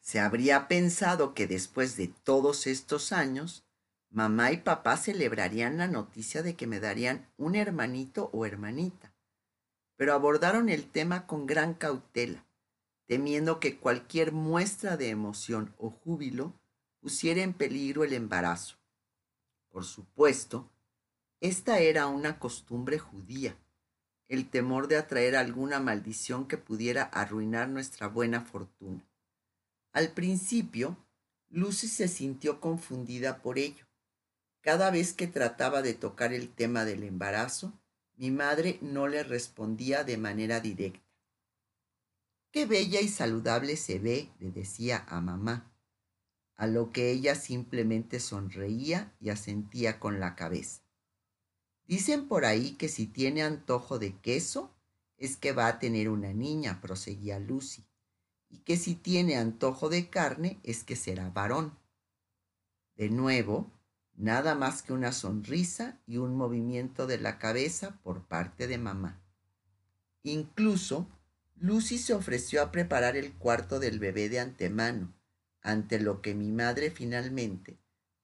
Se 0.01 0.19
habría 0.19 0.67
pensado 0.67 1.33
que 1.33 1.47
después 1.47 1.97
de 1.97 2.09
todos 2.09 2.67
estos 2.67 3.11
años, 3.11 3.66
mamá 4.09 4.51
y 4.51 4.57
papá 4.57 4.97
celebrarían 4.97 5.77
la 5.77 5.87
noticia 5.87 6.43
de 6.43 6.55
que 6.55 6.67
me 6.67 6.79
darían 6.79 7.29
un 7.37 7.55
hermanito 7.55 8.29
o 8.33 8.45
hermanita, 8.45 9.13
pero 9.95 10.13
abordaron 10.13 10.69
el 10.69 10.89
tema 10.89 11.27
con 11.27 11.45
gran 11.45 11.73
cautela 11.73 12.47
temiendo 13.07 13.59
que 13.59 13.77
cualquier 13.77 14.33
muestra 14.33 14.97
de 14.97 15.09
emoción 15.09 15.73
o 15.77 15.89
júbilo 15.89 16.53
pusiera 16.99 17.41
en 17.41 17.53
peligro 17.53 18.03
el 18.03 18.13
embarazo. 18.13 18.77
Por 19.69 19.85
supuesto, 19.85 20.69
esta 21.39 21.79
era 21.79 22.07
una 22.07 22.37
costumbre 22.37 22.99
judía, 22.99 23.57
el 24.27 24.49
temor 24.49 24.89
de 24.89 24.97
atraer 24.97 25.37
alguna 25.37 25.79
maldición 25.79 26.47
que 26.47 26.57
pudiera 26.57 27.03
arruinar 27.03 27.69
nuestra 27.69 28.07
buena 28.07 28.41
fortuna. 28.41 29.07
Al 29.93 30.11
principio, 30.11 30.97
Lucy 31.49 31.87
se 31.87 32.09
sintió 32.09 32.59
confundida 32.59 33.41
por 33.41 33.57
ello. 33.57 33.86
Cada 34.67 34.91
vez 34.91 35.13
que 35.13 35.27
trataba 35.27 35.81
de 35.81 35.93
tocar 35.93 36.33
el 36.33 36.49
tema 36.49 36.83
del 36.83 37.03
embarazo, 37.03 37.71
mi 38.17 38.31
madre 38.31 38.79
no 38.81 39.07
le 39.07 39.23
respondía 39.23 40.03
de 40.03 40.17
manera 40.17 40.59
directa. 40.59 41.07
Qué 42.51 42.65
bella 42.65 42.99
y 42.99 43.07
saludable 43.07 43.77
se 43.77 43.97
ve, 43.97 44.29
le 44.41 44.51
decía 44.51 45.05
a 45.07 45.21
mamá, 45.21 45.73
a 46.57 46.67
lo 46.67 46.91
que 46.91 47.11
ella 47.11 47.35
simplemente 47.35 48.19
sonreía 48.19 49.15
y 49.21 49.29
asentía 49.29 50.01
con 50.01 50.19
la 50.19 50.35
cabeza. 50.35 50.81
Dicen 51.85 52.27
por 52.27 52.43
ahí 52.43 52.73
que 52.73 52.89
si 52.89 53.07
tiene 53.07 53.43
antojo 53.43 53.99
de 53.99 54.17
queso, 54.19 54.75
es 55.15 55.37
que 55.37 55.53
va 55.53 55.67
a 55.67 55.79
tener 55.79 56.09
una 56.09 56.33
niña, 56.33 56.81
proseguía 56.81 57.39
Lucy, 57.39 57.85
y 58.49 58.57
que 58.57 58.75
si 58.75 58.95
tiene 58.95 59.37
antojo 59.37 59.87
de 59.87 60.09
carne, 60.09 60.59
es 60.63 60.83
que 60.83 60.97
será 60.97 61.29
varón. 61.29 61.79
De 62.97 63.09
nuevo, 63.09 63.71
nada 64.17 64.55
más 64.55 64.81
que 64.81 64.91
una 64.91 65.13
sonrisa 65.13 65.99
y 66.05 66.17
un 66.17 66.35
movimiento 66.35 67.07
de 67.07 67.19
la 67.19 67.37
cabeza 67.39 67.97
por 68.03 68.25
parte 68.25 68.67
de 68.67 68.77
mamá. 68.77 69.21
Incluso 70.23 71.07
Lucy 71.55 71.97
se 71.97 72.13
ofreció 72.13 72.61
a 72.61 72.71
preparar 72.71 73.15
el 73.15 73.33
cuarto 73.33 73.79
del 73.79 73.99
bebé 73.99 74.27
de 74.27 74.39
antemano, 74.39 75.13
ante 75.61 75.99
lo 75.99 76.21
que 76.21 76.35
mi 76.35 76.51
madre 76.51 76.91
finalmente 76.91 77.77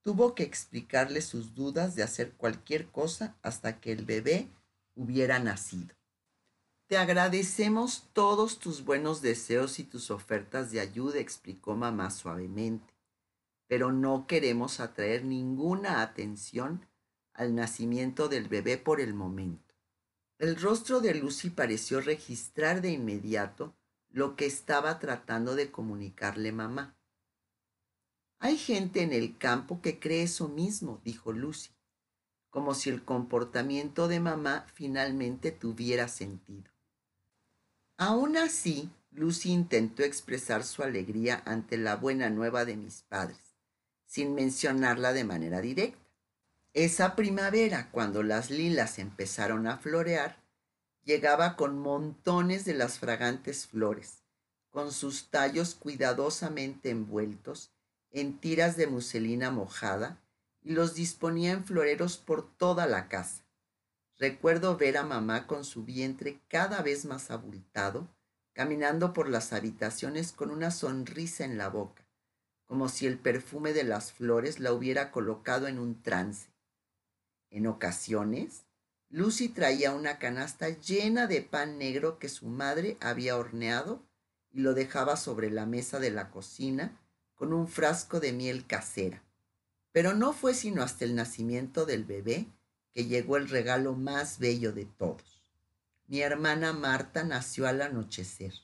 tuvo 0.03 0.35
que 0.35 0.43
explicarle 0.43 1.21
sus 1.21 1.55
dudas 1.55 1.95
de 1.95 2.03
hacer 2.03 2.33
cualquier 2.33 2.88
cosa 2.88 3.38
hasta 3.41 3.79
que 3.79 3.91
el 3.91 4.05
bebé 4.05 4.50
hubiera 4.95 5.39
nacido. 5.39 5.95
Te 6.88 6.97
agradecemos 6.97 8.09
todos 8.13 8.59
tus 8.59 8.83
buenos 8.83 9.21
deseos 9.21 9.79
y 9.79 9.83
tus 9.83 10.12
ofertas 10.12 10.71
de 10.71 10.81
ayuda, 10.81 11.19
explicó 11.19 11.75
mamá 11.75 12.12
suavemente, 12.12 12.92
pero 13.67 13.91
no 13.91 14.27
queremos 14.27 14.79
atraer 14.79 15.25
ninguna 15.25 16.01
atención 16.01 16.86
al 17.34 17.55
nacimiento 17.55 18.29
del 18.29 18.48
bebé 18.48 18.77
por 18.77 19.01
el 19.01 19.13
momento. 19.13 19.75
El 20.38 20.55
rostro 20.55 21.00
de 21.00 21.15
Lucy 21.15 21.50
pareció 21.50 22.01
registrar 22.01 22.82
de 22.82 22.91
inmediato 22.91 23.75
lo 24.10 24.36
que 24.36 24.46
estaba 24.46 25.00
tratando 25.00 25.55
de 25.55 25.72
comunicarle 25.72 26.51
mamá. 26.51 26.96
Hay 28.39 28.58
gente 28.58 29.01
en 29.01 29.13
el 29.13 29.38
campo 29.38 29.82
que 29.82 30.00
cree 30.00 30.24
eso 30.24 30.50
mismo, 30.50 31.01
dijo 31.03 31.32
Lucy, 31.32 31.72
como 32.50 32.75
si 32.75 32.89
el 32.89 33.03
comportamiento 33.03 34.08
de 34.08 34.20
mamá 34.20 34.67
finalmente 34.74 35.51
tuviera 35.51 36.08
sentido. 36.08 36.72
Aún 37.98 38.38
así, 38.38 38.91
Lucy 39.12 39.51
intentó 39.51 40.03
expresar 40.03 40.63
su 40.63 40.84
alegría 40.84 41.41
ante 41.46 41.77
la 41.77 41.96
buena 41.96 42.29
nueva 42.29 42.65
de 42.65 42.75
mis 42.75 43.03
padres, 43.03 43.52
sin 44.13 44.36
mencionarla 44.36 45.12
de 45.12 45.24
manera 45.24 45.60
directa. 45.60 45.98
Esa 46.75 47.15
primavera, 47.15 47.89
cuando 47.89 48.22
las 48.22 48.51
lilas 48.51 49.00
empezaron 49.00 49.65
a 49.65 49.79
florear, 49.79 50.38
llegaba 51.03 51.55
con 51.55 51.79
montones 51.79 52.63
de 52.63 52.75
las 52.75 53.00
fragantes 53.00 53.65
flores, 53.65 54.22
con 54.70 54.91
sus 54.91 55.32
tallos 55.32 55.74
cuidadosamente 55.74 56.91
envueltos 56.91 57.72
en 58.12 58.38
tiras 58.38 58.77
de 58.77 58.86
muselina 58.86 59.50
mojada, 59.50 60.22
y 60.62 60.74
los 60.74 60.93
disponía 60.93 61.51
en 61.51 61.65
floreros 61.65 62.17
por 62.17 62.48
toda 62.58 62.86
la 62.86 63.08
casa. 63.08 63.41
Recuerdo 64.20 64.77
ver 64.77 64.98
a 64.98 65.03
mamá 65.03 65.48
con 65.48 65.65
su 65.65 65.86
vientre 65.86 66.39
cada 66.50 66.84
vez 66.84 67.05
más 67.05 67.32
abultado, 67.32 68.08
caminando 68.53 69.12
por 69.12 69.27
las 69.27 69.53
habitaciones 69.53 70.32
con 70.32 70.51
una 70.51 70.70
sonrisa 70.70 71.46
en 71.46 71.58
la 71.58 71.70
boca, 71.70 72.02
como 72.73 72.89
si 72.89 73.05
el 73.05 73.19
perfume 73.19 73.71
de 73.71 73.83
las 73.83 74.13
flores 74.13 74.59
la 74.59 74.73
hubiera 74.73 75.11
colocado 75.11 75.67
en 75.67 75.77
un 75.77 76.01
trance. 76.01 76.47
En 77.51 77.67
ocasiones, 77.67 78.63
Lucy 79.11 79.47
traía 79.47 79.91
una 79.93 80.17
canasta 80.17 80.69
llena 80.69 81.27
de 81.27 81.43
pan 81.43 81.77
negro 81.77 82.17
que 82.17 82.29
su 82.29 82.47
madre 82.47 82.97
había 82.99 83.37
horneado 83.37 84.01
y 84.49 84.61
lo 84.61 84.73
dejaba 84.73 85.17
sobre 85.17 85.51
la 85.51 85.67
mesa 85.67 85.99
de 85.99 86.09
la 86.09 86.31
cocina 86.31 86.99
con 87.35 87.53
un 87.53 87.67
frasco 87.67 88.19
de 88.19 88.33
miel 88.33 88.65
casera. 88.65 89.21
Pero 89.91 90.15
no 90.15 90.33
fue 90.33 90.55
sino 90.55 90.81
hasta 90.81 91.05
el 91.05 91.13
nacimiento 91.13 91.85
del 91.85 92.05
bebé 92.05 92.47
que 92.91 93.05
llegó 93.05 93.37
el 93.37 93.49
regalo 93.49 93.93
más 93.93 94.39
bello 94.39 94.71
de 94.71 94.85
todos. 94.85 95.43
Mi 96.07 96.21
hermana 96.21 96.73
Marta 96.73 97.23
nació 97.23 97.67
al 97.67 97.83
anochecer. 97.83 98.55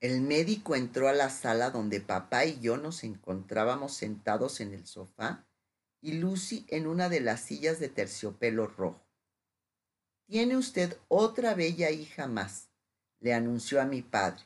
El 0.00 0.20
médico 0.20 0.76
entró 0.76 1.08
a 1.08 1.12
la 1.12 1.28
sala 1.28 1.70
donde 1.70 2.00
papá 2.00 2.44
y 2.44 2.60
yo 2.60 2.76
nos 2.76 3.02
encontrábamos 3.02 3.94
sentados 3.94 4.60
en 4.60 4.72
el 4.72 4.86
sofá 4.86 5.44
y 6.00 6.12
Lucy 6.12 6.64
en 6.68 6.86
una 6.86 7.08
de 7.08 7.18
las 7.20 7.40
sillas 7.40 7.80
de 7.80 7.88
terciopelo 7.88 8.68
rojo. 8.68 9.04
Tiene 10.26 10.56
usted 10.56 10.96
otra 11.08 11.54
bella 11.54 11.90
hija 11.90 12.28
más, 12.28 12.68
le 13.18 13.34
anunció 13.34 13.80
a 13.80 13.86
mi 13.86 14.02
padre. 14.02 14.44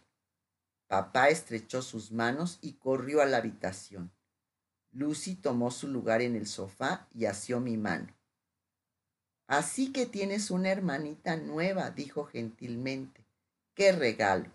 Papá 0.87 1.29
estrechó 1.29 1.83
sus 1.83 2.13
manos 2.13 2.59
y 2.63 2.75
corrió 2.75 3.21
a 3.21 3.27
la 3.27 3.39
habitación. 3.39 4.11
Lucy 4.91 5.35
tomó 5.35 5.71
su 5.71 5.89
lugar 5.89 6.23
en 6.23 6.35
el 6.35 6.47
sofá 6.47 7.09
y 7.13 7.27
asió 7.27 7.61
mi 7.61 7.77
mano. 7.77 8.15
Así 9.47 9.93
que 9.93 10.07
tienes 10.07 10.51
una 10.51 10.71
hermanita 10.71 11.37
nueva, 11.37 11.91
dijo 11.91 12.25
gentilmente. 12.25 13.27
¡Qué 13.75 13.93
regalo! 13.93 14.51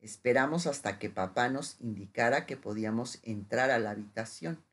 Esperamos 0.00 0.66
hasta 0.66 0.98
que 0.98 1.10
papá 1.10 1.48
nos 1.48 1.76
indicara 1.80 2.46
que 2.46 2.56
podíamos 2.56 3.18
entrar 3.22 3.70
a 3.70 3.78
la 3.78 3.90
habitación. 3.90 4.64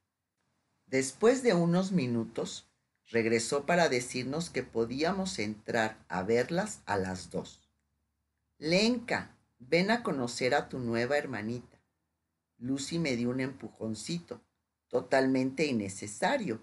Después 0.85 1.41
de 1.41 1.53
unos 1.53 1.91
minutos, 1.91 2.67
regresó 3.07 3.65
para 3.65 3.89
decirnos 3.89 4.49
que 4.49 4.63
podíamos 4.63 5.39
entrar 5.39 5.97
a 6.07 6.21
verlas 6.23 6.81
a 6.85 6.97
las 6.97 7.31
dos. 7.31 7.67
Lenka, 8.57 9.35
ven 9.59 9.89
a 9.89 10.03
conocer 10.03 10.53
a 10.53 10.69
tu 10.69 10.79
nueva 10.79 11.17
hermanita. 11.17 11.81
Lucy 12.57 12.99
me 12.99 13.15
dio 13.15 13.31
un 13.31 13.41
empujoncito, 13.41 14.41
totalmente 14.87 15.65
innecesario, 15.65 16.61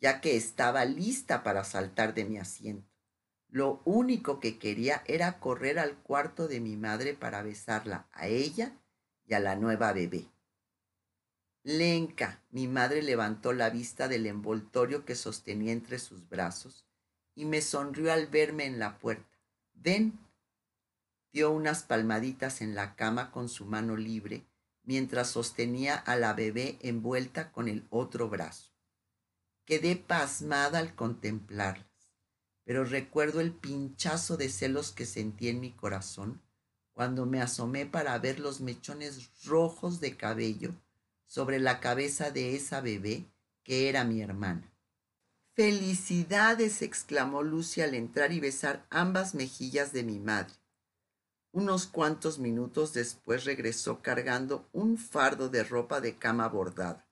ya 0.00 0.20
que 0.20 0.36
estaba 0.36 0.84
lista 0.84 1.42
para 1.42 1.64
saltar 1.64 2.14
de 2.14 2.24
mi 2.24 2.38
asiento. 2.38 2.93
Lo 3.54 3.80
único 3.84 4.40
que 4.40 4.58
quería 4.58 5.04
era 5.06 5.38
correr 5.38 5.78
al 5.78 5.96
cuarto 5.98 6.48
de 6.48 6.58
mi 6.58 6.76
madre 6.76 7.14
para 7.14 7.40
besarla 7.44 8.08
a 8.10 8.26
ella 8.26 8.76
y 9.28 9.34
a 9.34 9.38
la 9.38 9.54
nueva 9.54 9.92
bebé. 9.92 10.26
Lenka, 11.62 12.42
mi 12.50 12.66
madre 12.66 13.00
levantó 13.00 13.52
la 13.52 13.70
vista 13.70 14.08
del 14.08 14.26
envoltorio 14.26 15.04
que 15.04 15.14
sostenía 15.14 15.70
entre 15.70 16.00
sus 16.00 16.28
brazos 16.28 16.84
y 17.36 17.44
me 17.44 17.60
sonrió 17.62 18.12
al 18.12 18.26
verme 18.26 18.66
en 18.66 18.80
la 18.80 18.98
puerta. 18.98 19.38
Ven. 19.72 20.18
Dio 21.32 21.52
unas 21.52 21.84
palmaditas 21.84 22.60
en 22.60 22.74
la 22.74 22.96
cama 22.96 23.30
con 23.30 23.48
su 23.48 23.66
mano 23.66 23.96
libre 23.96 24.44
mientras 24.82 25.28
sostenía 25.28 25.94
a 25.94 26.16
la 26.16 26.32
bebé 26.32 26.76
envuelta 26.80 27.52
con 27.52 27.68
el 27.68 27.86
otro 27.90 28.28
brazo. 28.28 28.72
Quedé 29.64 29.94
pasmada 29.94 30.80
al 30.80 30.96
contemplarlas, 30.96 31.93
pero 32.64 32.84
recuerdo 32.84 33.40
el 33.40 33.52
pinchazo 33.52 34.36
de 34.36 34.48
celos 34.48 34.92
que 34.92 35.06
sentí 35.06 35.48
en 35.48 35.60
mi 35.60 35.72
corazón 35.72 36.40
cuando 36.94 37.26
me 37.26 37.42
asomé 37.42 37.86
para 37.86 38.16
ver 38.18 38.38
los 38.38 38.60
mechones 38.60 39.30
rojos 39.44 40.00
de 40.00 40.16
cabello 40.16 40.72
sobre 41.26 41.58
la 41.58 41.80
cabeza 41.80 42.30
de 42.30 42.54
esa 42.54 42.80
bebé 42.80 43.26
que 43.64 43.88
era 43.88 44.04
mi 44.04 44.20
hermana. 44.20 44.72
Felicidades, 45.54 46.82
exclamó 46.82 47.42
Lucy 47.42 47.80
al 47.80 47.94
entrar 47.94 48.32
y 48.32 48.40
besar 48.40 48.86
ambas 48.90 49.34
mejillas 49.34 49.92
de 49.92 50.02
mi 50.02 50.18
madre. 50.18 50.54
Unos 51.52 51.86
cuantos 51.86 52.38
minutos 52.38 52.92
después 52.92 53.44
regresó 53.44 54.02
cargando 54.02 54.68
un 54.72 54.98
fardo 54.98 55.48
de 55.48 55.62
ropa 55.62 56.00
de 56.00 56.16
cama 56.16 56.48
bordada. 56.48 57.08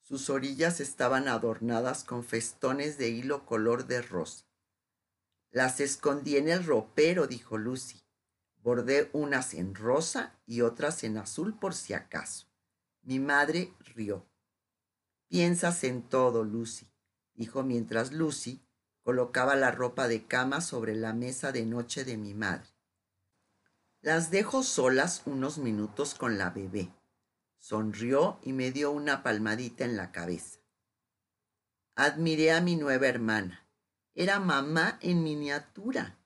Sus 0.00 0.30
orillas 0.30 0.80
estaban 0.80 1.28
adornadas 1.28 2.02
con 2.04 2.24
festones 2.24 2.98
de 2.98 3.10
hilo 3.10 3.44
color 3.44 3.86
de 3.86 4.02
rosa. 4.02 4.49
Las 5.50 5.80
escondí 5.80 6.36
en 6.36 6.48
el 6.48 6.64
ropero, 6.64 7.26
dijo 7.26 7.58
Lucy. 7.58 8.00
Bordé 8.62 9.10
unas 9.12 9.54
en 9.54 9.74
rosa 9.74 10.38
y 10.46 10.60
otras 10.60 11.02
en 11.02 11.16
azul 11.16 11.58
por 11.58 11.74
si 11.74 11.94
acaso. 11.94 12.46
Mi 13.02 13.18
madre 13.18 13.74
rió. 13.94 14.26
Piensas 15.28 15.84
en 15.84 16.02
todo, 16.02 16.44
Lucy, 16.44 16.90
dijo 17.34 17.62
mientras 17.62 18.12
Lucy 18.12 18.62
colocaba 19.02 19.56
la 19.56 19.70
ropa 19.70 20.08
de 20.08 20.26
cama 20.26 20.60
sobre 20.60 20.94
la 20.94 21.12
mesa 21.12 21.52
de 21.52 21.64
noche 21.64 22.04
de 22.04 22.16
mi 22.16 22.34
madre. 22.34 22.68
Las 24.02 24.30
dejo 24.30 24.62
solas 24.62 25.22
unos 25.26 25.58
minutos 25.58 26.14
con 26.14 26.38
la 26.38 26.50
bebé. 26.50 26.92
Sonrió 27.58 28.38
y 28.42 28.52
me 28.52 28.70
dio 28.70 28.90
una 28.90 29.22
palmadita 29.22 29.84
en 29.84 29.96
la 29.96 30.12
cabeza. 30.12 30.60
Admiré 31.94 32.52
a 32.52 32.60
mi 32.60 32.76
nueva 32.76 33.06
hermana. 33.06 33.69
Era 34.14 34.40
mamá 34.40 34.98
en 35.02 35.22
miniatura. 35.22 36.18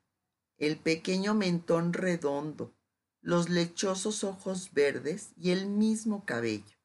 El 0.57 0.79
pequeño 0.79 1.35
mentón 1.35 1.93
redondo, 1.93 2.75
los 3.21 3.49
lechosos 3.49 4.25
ojos 4.25 4.73
verdes 4.73 5.31
y 5.37 5.51
el 5.51 5.67
mismo 5.67 6.25
cabello. 6.25 6.77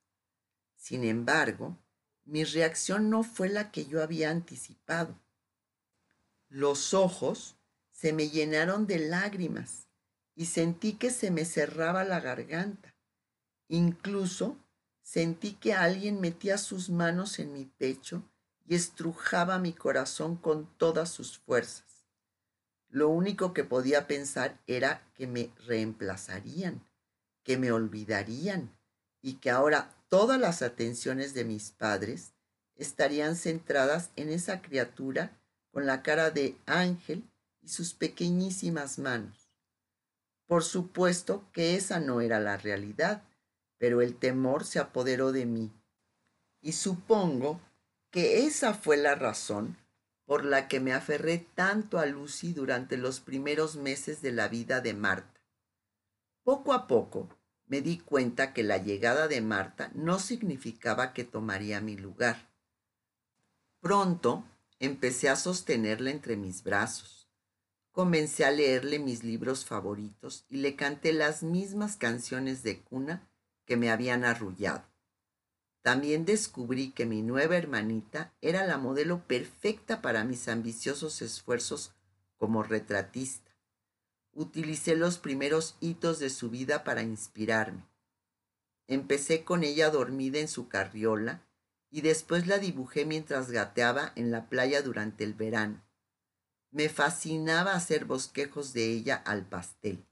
Sin 0.76 1.04
embargo, 1.04 1.78
mi 2.26 2.44
reacción 2.44 3.10
no 3.10 3.24
fue 3.24 3.50
la 3.50 3.72
que 3.72 3.86
yo 3.86 4.04
había 4.04 4.30
anticipado. 4.30 5.20
Los 6.48 6.94
ojos 6.94 7.58
se 7.92 8.14
me 8.14 8.30
llenaron 8.30 8.88
de 8.88 9.00
lágrimas 9.00 9.88
y 10.36 10.46
sentí 10.46 10.94
que 10.94 11.12
se 11.12 11.32
me 11.32 11.46
cerraba 11.46 12.04
la 12.04 12.20
garganta. 12.20 12.96
Incluso 13.68 14.58
sentí 15.02 15.54
que 15.54 15.74
alguien 15.74 16.22
metía 16.22 16.58
sus 16.58 16.90
manos 16.90 17.40
en 17.40 17.54
mi 17.54 17.66
pecho 17.66 18.24
y 18.70 18.76
estrujaba 18.76 19.58
mi 19.58 19.74
corazón 19.74 20.36
con 20.36 20.68
todas 20.78 21.10
sus 21.10 21.40
fuerzas. 21.40 22.06
Lo 22.88 23.10
único 23.10 23.52
que 23.52 23.64
podía 23.64 24.06
pensar 24.06 24.60
era 24.68 25.02
que 25.16 25.26
me 25.26 25.52
reemplazarían, 25.66 26.88
que 27.44 27.58
me 27.58 27.72
olvidarían 27.72 28.70
y 29.24 29.34
que 29.36 29.50
ahora 29.50 29.96
todas 30.08 30.40
las 30.40 30.62
atenciones 30.62 31.34
de 31.34 31.46
mis 31.46 31.72
padres 31.72 32.34
estarían 32.76 33.36
centradas 33.36 34.12
en 34.16 34.30
esa 34.30 34.62
criatura 34.62 35.36
con 35.72 35.88
la 35.88 36.04
cara 36.04 36.30
de 36.30 36.56
ángel 36.68 37.28
y 37.62 37.70
sus 37.70 37.96
pequeñísimas 37.96 39.00
manos. 39.00 39.50
Por 40.46 40.64
supuesto 40.64 41.44
que 41.54 41.76
esa 41.76 42.00
no 42.00 42.22
era 42.22 42.40
la 42.40 42.58
realidad, 42.58 43.24
pero 43.80 44.04
el 44.04 44.16
temor 44.16 44.64
se 44.64 44.78
apoderó 44.78 45.32
de 45.32 45.48
mí. 45.48 45.72
Y 46.62 46.74
supongo 46.74 47.60
que 48.12 48.46
esa 48.46 48.74
fue 48.74 48.98
la 48.98 49.16
razón 49.16 49.78
por 50.26 50.46
la 50.46 50.68
que 50.68 50.80
me 50.80 50.94
aferré 50.94 51.40
tanto 51.56 51.98
a 52.00 52.06
Lucy 52.06 52.54
durante 52.54 52.98
los 52.98 53.20
primeros 53.20 53.76
meses 53.76 54.22
de 54.22 54.32
la 54.32 54.48
vida 54.48 54.82
de 54.82 54.94
Marta. 54.94 55.42
Poco 56.44 56.74
a 56.74 56.88
poco 56.88 57.30
me 57.68 57.82
di 57.82 58.00
cuenta 58.00 58.54
que 58.54 58.64
la 58.64 58.78
llegada 58.78 59.28
de 59.28 59.42
Marta 59.42 59.92
no 59.94 60.20
significaba 60.20 61.14
que 61.14 61.24
tomaría 61.24 61.82
mi 61.82 61.96
lugar. 61.96 62.50
Pronto 63.80 64.44
empecé 64.80 65.30
a 65.30 65.36
sostenerla 65.36 66.12
entre 66.12 66.36
mis 66.36 66.64
brazos 66.64 67.20
Comencé 68.00 68.46
a 68.46 68.52
leerle 68.52 68.98
mis 68.98 69.26
libros 69.26 69.66
favoritos 69.66 70.46
y 70.48 70.58
le 70.58 70.78
canté 70.78 71.12
las 71.12 71.44
mismas 71.44 71.98
canciones 71.98 72.64
de 72.64 72.80
cuna 72.80 73.28
que 73.66 73.78
me 73.78 73.92
habían 73.92 74.24
arrullado. 74.24 74.89
También 75.82 76.26
descubrí 76.26 76.92
que 76.92 77.06
mi 77.06 77.22
nueva 77.22 77.56
hermanita 77.56 78.34
era 78.42 78.66
la 78.66 78.78
modelo 78.78 79.26
perfecta 79.28 80.02
para 80.02 80.26
mis 80.26 80.48
ambiciosos 80.48 81.22
esfuerzos 81.22 81.94
como 82.38 82.64
retratista. 82.64 83.52
Utilicé 84.34 84.96
los 84.96 85.18
primeros 85.18 85.78
hitos 85.80 86.20
de 86.20 86.30
su 86.30 86.50
vida 86.50 86.84
para 86.84 87.02
inspirarme. 87.02 87.86
Empecé 88.88 89.44
con 89.44 89.64
ella 89.64 89.90
dormida 89.90 90.40
en 90.40 90.48
su 90.48 90.68
carriola 90.68 91.46
y 91.92 92.02
después 92.02 92.48
la 92.48 92.58
dibujé 92.58 93.06
mientras 93.06 93.52
gateaba 93.52 94.12
en 94.16 94.32
la 94.32 94.50
playa 94.50 94.82
durante 94.82 95.24
el 95.24 95.34
verano. 95.34 95.84
Me 96.72 96.90
fascinaba 96.90 97.74
hacer 97.74 98.06
bosquejos 98.06 98.74
de 98.74 98.92
ella 98.92 99.16
al 99.16 99.46
pastel. 99.46 100.06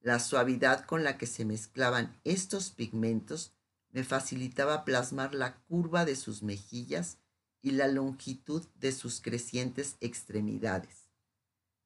La 0.00 0.18
suavidad 0.20 0.84
con 0.84 1.02
la 1.02 1.16
que 1.18 1.26
se 1.26 1.44
mezclaban 1.44 2.20
estos 2.24 2.70
pigmentos 2.70 3.52
me 3.90 4.04
facilitaba 4.04 4.84
plasmar 4.84 5.34
la 5.34 5.56
curva 5.62 6.04
de 6.04 6.16
sus 6.16 6.42
mejillas 6.42 7.18
y 7.62 7.72
la 7.72 7.88
longitud 7.88 8.66
de 8.76 8.92
sus 8.92 9.20
crecientes 9.20 9.96
extremidades. 10.00 11.08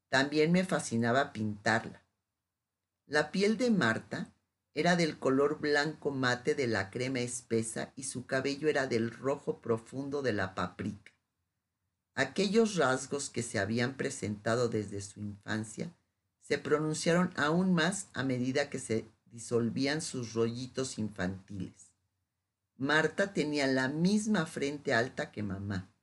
También 0.09 0.53
me 0.53 0.65
fascinaba 0.65 1.33
pintarla. 1.33 2.05
La 3.07 3.31
piel 3.31 3.57
de 3.57 3.71
Marta 3.71 4.35
era 4.75 4.97
del 4.97 5.19
color 5.19 5.61
blanco 5.61 6.11
mate 6.11 6.55
de 6.55 6.67
la 6.67 6.91
crema 6.91 7.21
espesa 7.21 7.93
y 7.97 8.05
su 8.05 8.27
cabello 8.27 8.69
era 8.69 8.87
del 8.87 9.11
rojo 9.11 9.61
profundo 9.61 10.23
de 10.23 10.33
la 10.33 10.55
paprika. 10.55 11.13
Aquellos 12.15 12.77
rasgos 12.77 13.31
que 13.31 13.43
se 13.43 13.59
habían 13.59 13.97
presentado 13.97 14.69
desde 14.69 15.01
su 15.01 15.21
infancia 15.21 15.95
se 16.41 16.59
pronunciaron 16.59 17.33
aún 17.37 17.73
más 17.73 18.09
a 18.13 18.23
medida 18.23 18.69
que 18.69 18.79
se 18.79 19.11
disolvían 19.27 20.03
sus 20.03 20.35
rollitos 20.35 20.99
infantiles. 20.99 21.92
Marta 22.83 23.33
tenía 23.33 23.69
la 23.69 23.87
misma 23.87 24.45
frente 24.45 24.93
alta 24.93 25.31
que 25.31 25.45
mamá, 25.45 25.95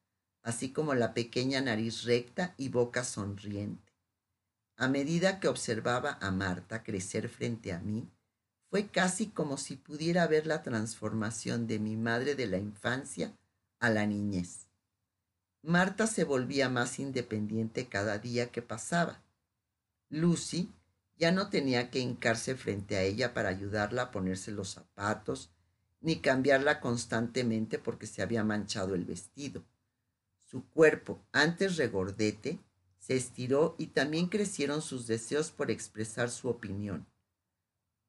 así 0.44 0.72
como 0.72 0.94
la 0.94 1.14
pequeña 1.14 1.60
nariz 1.60 2.04
recta 2.04 2.54
y 2.56 2.70
boca 2.70 3.04
sonriente. 3.04 3.92
A 4.78 4.88
medida 4.88 5.42
que 5.42 5.50
observaba 5.50 6.18
a 6.22 6.32
Marta 6.32 6.82
crecer 6.82 7.28
frente 7.28 7.74
a 7.74 7.82
mí, 7.82 8.10
fue 8.70 8.88
casi 8.88 9.28
como 9.28 9.58
si 9.58 9.76
pudiera 9.76 10.26
ver 10.28 10.48
la 10.48 10.64
transformación 10.64 11.68
de 11.68 11.80
mi 11.80 11.98
madre 11.98 12.36
de 12.36 12.48
la 12.48 12.60
infancia 12.60 13.38
a 13.82 13.90
la 13.90 14.06
niñez. 14.06 14.70
Marta 15.62 16.08
se 16.08 16.24
volvía 16.24 16.70
más 16.70 16.98
independiente 16.98 17.90
cada 17.90 18.20
día 18.20 18.54
que 18.54 18.62
pasaba. 18.62 19.22
Lucy 20.08 20.72
Ya 21.18 21.34
no 21.34 21.50
tenía 21.50 21.92
que 21.92 22.00
hincarse 22.00 22.56
frente 22.56 22.96
a 22.96 23.02
ella 23.02 23.34
para 23.34 23.50
ayudarla 23.50 24.04
a 24.04 24.12
ponerse 24.12 24.52
los 24.52 24.70
zapatos, 24.70 25.52
ni 26.02 26.22
cambiarla 26.22 26.80
constantemente 26.80 27.80
porque 27.80 28.08
se 28.08 28.22
había 28.22 28.44
manchado 28.44 28.96
el 28.96 29.06
vestido. 29.06 29.64
Su 30.38 30.68
cuerpo, 30.70 31.22
antes 31.32 31.78
regordete, 31.78 32.60
se 33.00 33.16
estiró 33.16 33.76
y 33.78 33.88
también 33.88 34.28
crecieron 34.28 34.82
sus 34.82 35.08
deseos 35.08 35.52
por 35.52 35.72
expresar 35.72 36.30
su 36.30 36.50
opinión. 36.50 37.08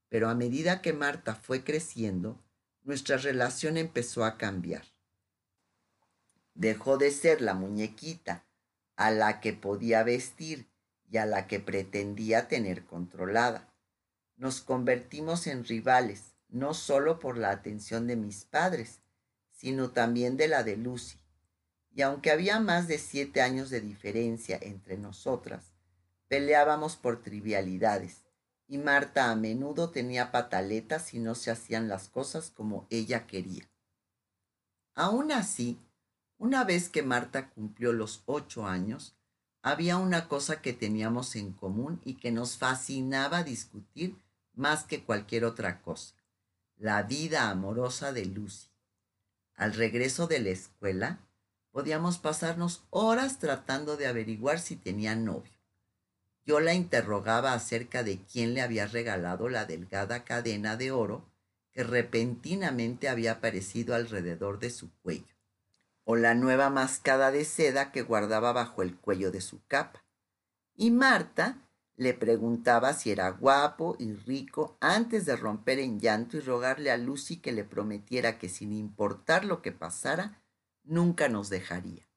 Pero 0.09 0.29
a 0.29 0.35
medida 0.35 0.83
que 0.83 0.93
Marta 0.93 1.35
fue 1.35 1.65
creciendo, 1.65 2.43
nuestra 2.83 3.17
relación 3.17 3.77
empezó 3.77 4.25
a 4.25 4.37
cambiar. 4.37 4.85
Dejó 6.55 6.99
de 6.99 7.11
ser 7.11 7.41
la 7.41 7.55
muñequita 7.55 8.47
a 8.97 9.11
la 9.11 9.41
que 9.41 9.53
podía 9.53 10.03
vestir 10.03 10.69
y 11.09 11.17
a 11.19 11.27
la 11.27 11.47
que 11.47 11.61
pretendía 11.61 12.49
tener 12.49 12.85
controlada. 12.85 13.73
Nos 14.37 14.61
convertimos 14.61 15.47
en 15.47 15.65
rivales, 15.65 16.30
no 16.51 16.75
solo 16.75 17.19
por 17.19 17.37
la 17.37 17.51
atención 17.51 18.07
de 18.07 18.17
mis 18.17 18.45
padres, 18.45 19.01
sino 19.51 19.91
también 19.91 20.37
de 20.37 20.49
la 20.49 20.63
de 20.63 20.77
Lucy. 20.77 21.19
Y 21.93 22.03
aunque 22.03 22.31
había 22.31 22.61
más 22.61 22.89
de 22.89 22.99
siete 22.99 23.43
años 23.43 23.71
de 23.71 23.81
diferencia 23.81 24.59
entre 24.61 24.97
nosotras, 24.97 25.73
peleábamos 26.29 26.97
por 26.97 27.21
trivialidades, 27.23 28.23
y 28.69 28.79
Marta 28.79 29.31
a 29.31 29.35
menudo 29.35 29.91
tenía 29.91 30.31
pataletas 30.31 31.13
y 31.13 31.19
no 31.19 31.35
se 31.35 31.51
hacían 31.51 31.89
las 31.89 32.09
cosas 32.09 32.51
como 32.51 32.87
ella 32.89 33.27
quería. 33.27 33.69
Aún 34.95 35.33
así, 35.33 35.81
una 36.39 36.63
vez 36.63 36.89
que 36.89 37.03
Marta 37.03 37.51
cumplió 37.51 37.93
los 37.93 38.23
ocho 38.27 38.67
años, 38.67 39.17
había 39.63 39.99
una 39.99 40.29
cosa 40.29 40.63
que 40.63 40.73
teníamos 40.73 41.37
en 41.37 41.53
común 41.53 42.01
y 42.05 42.15
que 42.15 42.31
nos 42.31 42.57
fascinaba 42.57 43.43
discutir 43.43 44.17
más 44.55 44.85
que 44.85 45.03
cualquier 45.03 45.45
otra 45.45 45.83
cosa, 45.83 46.15
la 46.81 47.03
vida 47.03 47.51
amorosa 47.51 48.11
de 48.11 48.25
Lucy. 48.25 48.71
Al 49.55 49.75
regreso 49.75 50.27
de 50.27 50.39
la 50.39 50.49
escuela, 50.49 51.21
podíamos 51.73 52.17
pasarnos 52.17 52.85
horas 52.89 53.39
tratando 53.39 53.99
de 53.99 54.07
averiguar 54.07 54.59
si 54.59 54.77
tenía 54.77 55.15
novio. 55.15 55.53
Yo 56.47 56.59
la 56.59 56.73
interrogaba 56.73 57.53
acerca 57.53 58.03
de 58.03 58.19
quién 58.25 58.55
le 58.55 58.63
había 58.63 58.87
regalado 58.87 59.51
la 59.51 59.67
delgada 59.67 60.25
cadena 60.25 60.79
de 60.79 60.91
oro 60.91 61.31
que 61.71 61.85
repentinamente 61.85 63.11
había 63.11 63.33
aparecido 63.33 63.95
alrededor 63.95 64.59
de 64.59 64.71
su 64.71 64.91
cuello 65.03 65.35
o 66.05 66.17
la 66.17 66.35
nueva 66.35 66.71
mascada 66.71 67.31
de 67.31 67.45
seda 67.45 67.93
que 67.93 68.01
guardaba 68.01 68.53
bajo 68.53 68.81
el 68.81 68.97
cuello 68.97 69.31
de 69.31 69.43
su 69.43 69.61
capa. 69.69 70.03
Y 70.75 70.91
Marta 70.91 71.59
le 72.01 72.15
preguntaba 72.15 72.95
si 72.95 73.11
era 73.11 73.29
guapo 73.29 73.95
y 73.99 74.15
rico 74.15 74.79
antes 74.81 75.27
de 75.27 75.37
romper 75.37 75.79
en 75.79 76.01
llanto 76.01 76.39
y 76.39 76.41
rogarle 76.41 76.91
a 76.91 76.97
Lucy 76.97 77.37
que 77.37 77.53
le 77.53 77.63
prometiera 77.63 78.39
que 78.39 78.49
sin 78.49 78.73
importar 78.73 79.45
lo 79.45 79.61
que 79.61 79.71
pasara, 79.71 80.43
nunca 80.83 81.29
nos 81.29 81.51
dejaría. 81.51 82.10